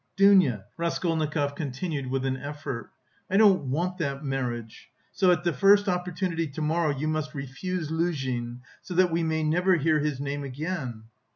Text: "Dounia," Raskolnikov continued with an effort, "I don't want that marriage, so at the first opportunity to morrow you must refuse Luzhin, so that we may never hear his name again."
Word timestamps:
"Dounia," 0.17 0.65
Raskolnikov 0.77 1.53
continued 1.53 2.07
with 2.07 2.25
an 2.25 2.35
effort, 2.35 2.89
"I 3.29 3.37
don't 3.37 3.69
want 3.69 3.99
that 3.99 4.25
marriage, 4.25 4.89
so 5.11 5.29
at 5.29 5.43
the 5.43 5.53
first 5.53 5.87
opportunity 5.87 6.47
to 6.47 6.61
morrow 6.63 6.89
you 6.89 7.07
must 7.07 7.35
refuse 7.35 7.91
Luzhin, 7.91 8.61
so 8.81 8.95
that 8.95 9.11
we 9.11 9.21
may 9.21 9.43
never 9.43 9.75
hear 9.75 9.99
his 9.99 10.19
name 10.19 10.43
again." 10.43 11.03